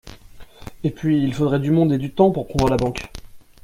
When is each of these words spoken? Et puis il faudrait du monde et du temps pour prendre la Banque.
Et 0.83 0.89
puis 0.89 1.23
il 1.23 1.31
faudrait 1.31 1.59
du 1.59 1.69
monde 1.69 1.93
et 1.93 1.99
du 1.99 2.11
temps 2.11 2.31
pour 2.31 2.47
prendre 2.47 2.69
la 2.69 2.77
Banque. 2.77 3.03